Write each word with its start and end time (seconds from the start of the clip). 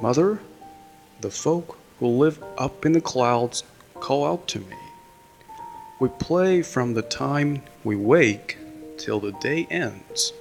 Mother, 0.00 0.40
the 1.20 1.30
folk 1.30 1.78
who 1.98 2.06
live 2.06 2.42
up 2.58 2.84
in 2.84 2.92
the 2.92 3.00
clouds 3.00 3.64
call 3.94 4.26
out 4.26 4.46
to 4.48 4.60
me. 4.60 4.76
We 5.98 6.08
play 6.08 6.62
from 6.62 6.94
the 6.94 7.02
time 7.02 7.62
we 7.82 7.96
wake 7.96 8.58
till 8.98 9.20
the 9.20 9.32
day 9.32 9.66
ends. 9.70 10.32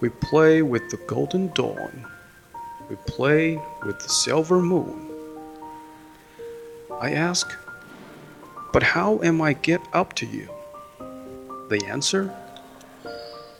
We 0.00 0.10
play 0.10 0.60
with 0.60 0.90
the 0.90 0.98
golden 1.06 1.52
dawn. 1.54 2.06
We 2.90 2.96
play 3.06 3.58
with 3.84 3.98
the 4.00 4.08
silver 4.08 4.60
moon. 4.60 5.10
I 7.00 7.12
ask, 7.12 7.50
but 8.72 8.82
how 8.82 9.20
am 9.22 9.40
I 9.40 9.54
get 9.54 9.80
up 9.92 10.12
to 10.14 10.26
you? 10.26 10.48
They 11.70 11.78
answer, 11.86 12.34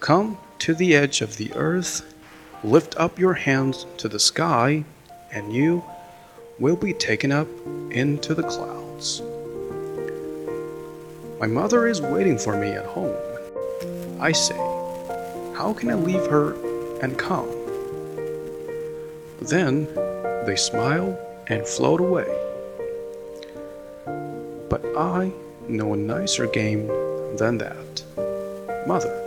Come 0.00 0.38
to 0.58 0.74
the 0.74 0.94
edge 0.94 1.22
of 1.22 1.36
the 1.38 1.52
earth, 1.54 2.13
lift 2.64 2.96
up 2.96 3.18
your 3.18 3.34
hands 3.34 3.84
to 3.98 4.08
the 4.08 4.18
sky, 4.18 4.82
and 5.30 5.52
you 5.52 5.84
will 6.58 6.76
be 6.76 6.94
taken 6.94 7.30
up 7.30 7.46
into 7.90 8.34
the 8.34 8.42
clouds. 8.42 9.20
My 11.38 11.46
mother 11.46 11.86
is 11.86 12.00
waiting 12.00 12.38
for 12.38 12.56
me 12.56 12.68
at 12.68 12.86
home. 12.86 13.14
I 14.18 14.32
say, 14.32 14.56
How 15.54 15.74
can 15.76 15.90
I 15.90 15.94
leave 15.94 16.26
her 16.26 16.54
and 17.00 17.18
come? 17.18 17.50
Then 19.42 19.84
they 20.46 20.56
smile 20.56 21.18
and 21.48 21.66
float 21.66 22.00
away. 22.00 22.24
But 24.70 24.82
I 24.96 25.30
know 25.68 25.92
a 25.92 25.96
nicer 25.98 26.46
game 26.46 26.86
than 27.36 27.58
that. 27.58 28.02
Mother, 28.86 29.20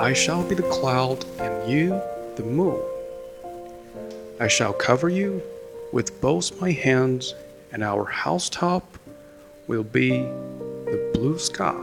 I 0.00 0.12
shall 0.12 0.42
be 0.42 0.56
the 0.56 0.68
cloud 0.70 1.24
and 1.38 1.70
you 1.70 2.00
the 2.36 2.42
moon. 2.42 2.80
I 4.38 4.48
shall 4.48 4.72
cover 4.72 5.08
you 5.08 5.42
with 5.92 6.20
both 6.20 6.60
my 6.60 6.72
hands, 6.72 7.34
and 7.72 7.82
our 7.82 8.04
housetop 8.04 8.98
will 9.66 9.82
be 9.82 10.10
the 10.10 11.10
blue 11.14 11.38
sky. 11.38 11.74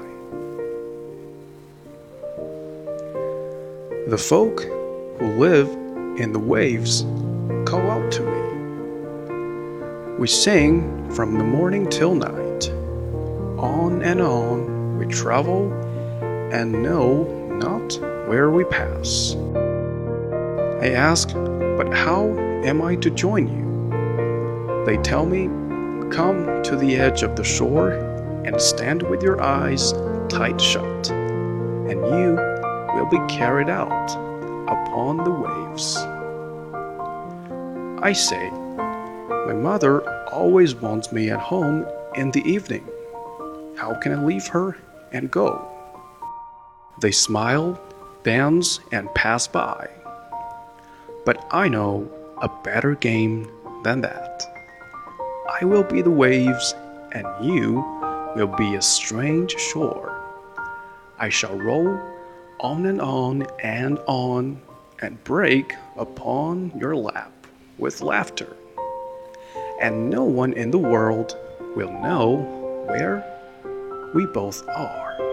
The 4.08 4.18
folk 4.18 4.62
who 4.62 5.40
live 5.40 5.68
in 6.20 6.31
the 6.31 6.40
waves 6.40 7.02
call 7.66 7.90
out 7.90 8.12
to 8.12 8.22
me. 8.22 8.44
We 10.20 10.28
sing 10.28 11.09
from 11.12 11.38
the 11.38 11.44
morning 11.44 11.90
till 11.90 12.14
night. 12.14 12.70
On 13.58 14.04
and 14.04 14.22
on 14.22 14.98
we 15.00 15.08
travel 15.08 15.72
and 16.22 16.84
know 16.84 17.24
not 17.59 17.98
where 18.28 18.52
we 18.52 18.64
pass. 18.66 19.36
I 20.84 20.89
ask, 20.89 21.30
but 21.30 21.94
how 21.94 22.38
am 22.66 22.81
I 22.81 22.98
to 22.98 23.09
join 23.09 23.48
you? 23.48 24.84
They 24.86 24.98
tell 24.98 25.25
me, 25.25 25.48
come 26.14 26.62
to 26.62 26.75
the 26.75 26.98
edge 26.98 27.23
of 27.23 27.38
the 27.38 27.44
shore 27.45 27.92
and 28.44 28.59
stand 28.62 29.02
with 29.03 29.23
your 29.23 29.42
eyes 29.42 29.94
tight 30.28 30.59
shut, 30.59 31.09
and 31.09 32.06
you 32.06 32.36
will 32.95 33.06
be 33.09 33.34
carried 33.34 33.70
out 33.70 34.12
upon 34.67 35.23
the 35.23 35.31
waves. 35.31 35.95
I 38.03 38.12
say, 38.12 38.50
my 38.50 39.53
mother 39.53 40.06
always 40.31 40.75
wants 40.75 41.14
me 41.14 41.30
at 41.30 41.40
home 41.40 41.88
in 42.16 42.31
the 42.31 42.44
evening. 42.44 42.86
How 43.78 43.97
can 44.02 44.12
I 44.12 44.25
leave 44.25 44.47
her 44.47 44.75
and 45.14 45.31
go? 45.31 45.66
They 47.00 47.12
smile, 47.12 47.81
dance, 48.23 48.81
and 48.92 49.08
pass 49.16 49.47
by. 49.47 49.90
But 51.26 51.46
I 51.52 51.68
know 51.68 52.10
a 52.42 52.50
better 52.64 52.96
game 52.96 53.50
than 53.84 54.02
that. 54.02 54.44
I 55.62 55.66
will 55.66 55.84
be 55.84 56.02
the 56.02 56.12
waves, 56.12 56.76
and 57.14 57.28
you 57.42 57.84
will 58.36 58.53
be 58.58 58.75
a 58.75 58.81
strange 58.81 59.58
shore. 59.58 60.20
I 61.18 61.30
shall 61.30 61.58
roll 61.58 62.00
on 62.59 62.86
and 62.86 63.00
on 63.00 63.47
and 63.62 64.00
on 64.08 64.62
and 65.02 65.24
break 65.24 65.74
upon 65.97 66.72
your 66.78 66.96
lap 66.96 67.31
with 67.78 68.02
laughter. 68.02 68.56
And 69.81 70.09
no 70.09 70.24
one 70.24 70.53
in 70.53 70.72
the 70.72 70.78
world 70.78 71.38
will 71.76 71.92
know 71.92 72.86
where 72.88 73.24
we 74.14 74.26
both 74.26 74.68
are. 74.68 75.33